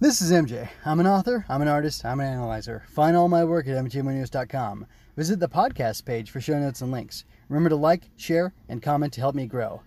[0.00, 0.68] This is MJ.
[0.84, 2.84] I'm an author, I'm an artist, I'm an analyzer.
[2.90, 4.86] Find all my work at mjmunoz.com.
[5.16, 7.24] Visit the podcast page for show notes and links.
[7.48, 9.82] Remember to like, share, and comment to help me grow.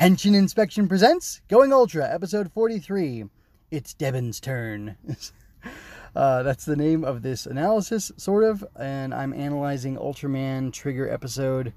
[0.00, 3.24] Henshin Inspection presents Going Ultra, episode 43.
[3.70, 4.96] It's Devon's turn.
[6.16, 11.74] uh, that's the name of this analysis, sort of, and I'm analyzing Ultraman Trigger episode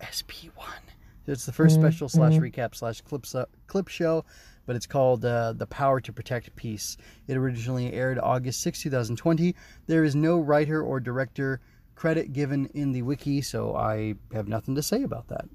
[0.00, 0.89] SP1.
[1.30, 3.24] It's the 1st special slash recap slash clip,
[3.66, 4.24] clip show
[4.70, 6.96] but it's called uh, The Power to Protect Peace.
[7.26, 9.56] It originally aired August 6, 2020.
[9.88, 11.60] There is no writer or director
[11.96, 15.48] credit given in the wiki, so I have nothing to say about that.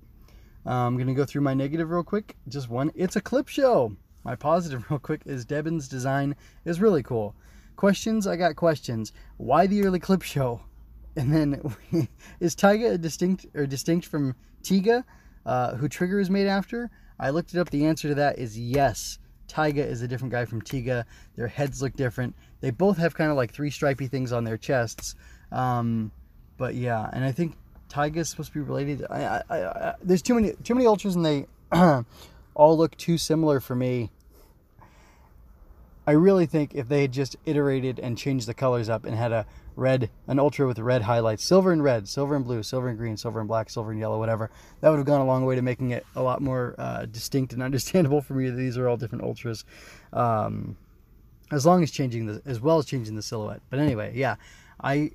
[0.66, 2.36] I'm going to go through my negative real quick.
[2.50, 2.92] Just one.
[2.94, 3.96] It's a clip show.
[4.26, 7.36] My positive, real quick, is Devon's design is really cool.
[7.78, 8.28] Questions?
[8.28, 9.14] I got questions.
[9.38, 10.60] Why the early clip show?
[11.18, 11.74] And then,
[12.42, 15.06] is Taiga a distinct or distinct from Tiga,
[15.46, 16.90] uh, who Trigger is made after?
[17.20, 17.70] I looked it up.
[17.70, 19.20] The answer to that is yes.
[19.48, 21.06] Taiga is a different guy from Tiga.
[21.36, 22.36] Their heads look different.
[22.62, 25.16] They both have kind of like three stripy things on their chests.
[25.52, 26.12] Um,
[26.58, 27.56] but yeah, and I think
[27.90, 29.06] Taiga is supposed to be related.
[29.10, 31.46] I, I, I, there's too many too many ultras, and they
[32.56, 34.12] all look too similar for me.
[36.08, 39.32] I really think if they had just iterated and changed the colors up and had
[39.32, 42.98] a red, an ultra with red highlights, silver and red, silver and blue, silver and
[42.98, 45.56] green, silver and black, silver and yellow, whatever, that would have gone a long way
[45.56, 48.50] to making it a lot more uh, distinct and understandable for me.
[48.52, 49.66] These are all different ultras,
[50.14, 50.78] um,
[51.52, 53.62] as long as changing the, as well as changing the silhouette.
[53.70, 54.36] But anyway, yeah,
[54.82, 55.12] I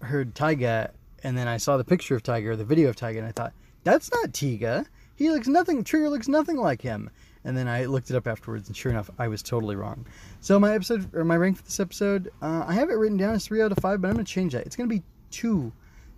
[0.00, 3.28] heard Taiga, and then I saw the picture of Taiga, the video of Taiga, and
[3.28, 3.52] I thought
[3.84, 4.86] that's not Tiga.
[5.14, 5.84] He looks nothing.
[5.84, 7.10] Trigger looks nothing like him.
[7.44, 10.06] And then I looked it up afterwards, and sure enough, I was totally wrong.
[10.40, 13.34] So my episode or my rank for this episode, uh, I have it written down
[13.34, 14.64] as three out of five, but I'm to change that.
[14.64, 15.72] It's to be two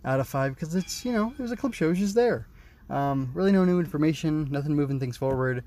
[0.05, 2.15] out of five because it's you know it was a clip show, it was just
[2.15, 2.47] there.
[2.91, 5.65] Um, really, no new information, nothing moving things forward.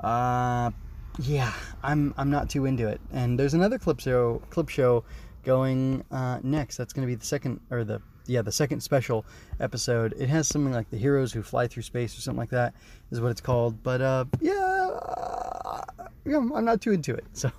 [0.00, 0.70] Uh,
[1.18, 3.00] yeah, I'm I'm not too into it.
[3.12, 5.04] And there's another clip show clip show
[5.44, 6.76] going uh, next.
[6.76, 9.24] That's to be the second or the yeah, the second special
[9.60, 10.14] episode.
[10.18, 12.74] It has something like the heroes who fly through space or something like that
[13.10, 13.82] is what it's called.
[13.82, 15.82] But uh, yeah, uh,
[16.26, 17.24] I'm not too into it.
[17.34, 17.50] So,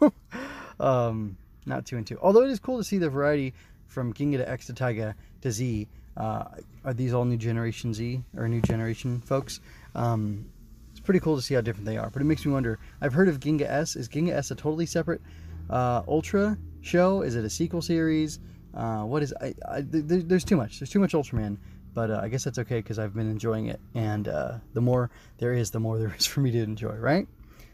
[0.79, 2.19] um, not too into.
[2.19, 3.53] Although it is cool to see the variety
[3.88, 5.88] from Ginga to X to Taiga to Z.
[6.17, 6.45] Uh,
[6.85, 9.59] are these all new generation Z or new generation folks?
[9.95, 10.45] Um,
[10.91, 12.09] it's pretty cool to see how different they are.
[12.09, 12.79] But it makes me wonder.
[13.01, 13.95] I've heard of Ginga S.
[13.95, 15.22] Is Ginga S a totally separate
[15.69, 17.22] uh, Ultra show?
[17.22, 18.40] Is it a sequel series?
[18.75, 20.80] Uh, what is I, I there, there's too much.
[20.80, 21.58] There's too much Ultraman,
[21.94, 25.09] but uh, I guess that's okay because I've been enjoying it, and uh, the more
[25.38, 27.28] there is, the more there is for me to enjoy, right?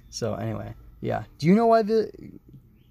[0.09, 1.23] So anyway, yeah.
[1.39, 2.11] Do you know why the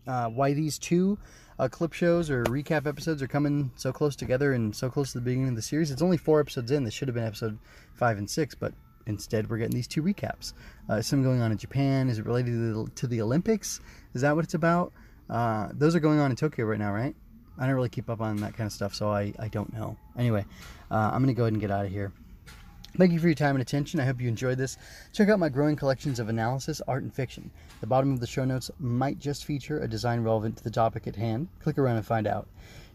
[0.06, 1.18] uh, why these two
[1.58, 5.18] uh, clip shows or recap episodes are coming so close together and so close to
[5.18, 5.92] the beginning of the series?
[5.92, 6.82] It's only four episodes in.
[6.82, 7.58] This should have been episode
[7.94, 8.74] five and six, but
[9.06, 10.52] instead we're getting these two recaps.
[10.88, 12.08] Uh, something going on in Japan.
[12.08, 13.80] Is it related to the, to the Olympics?
[14.14, 14.92] Is that what it's about?
[15.74, 17.14] Those are going on in Tokyo right now, right?
[17.60, 19.96] I don't really keep up on that kind of stuff, so I, I don't know.
[20.18, 20.46] Anyway,
[20.90, 22.10] uh, I'm going to go ahead and get out of here.
[22.96, 24.00] Thank you for your time and attention.
[24.00, 24.76] I hope you enjoyed this.
[25.12, 27.50] Check out my growing collections of analysis, art, and fiction.
[27.80, 31.06] The bottom of the show notes might just feature a design relevant to the topic
[31.06, 31.48] at hand.
[31.62, 32.48] Click around and find out.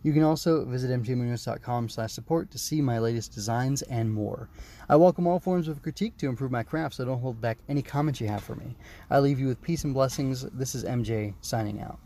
[0.03, 4.49] You can also visit mjmunoz.com slash support to see my latest designs and more.
[4.89, 7.81] I welcome all forms of critique to improve my craft, so don't hold back any
[7.81, 8.75] comments you have for me.
[9.09, 10.43] I leave you with peace and blessings.
[10.43, 11.99] This is MJ signing out.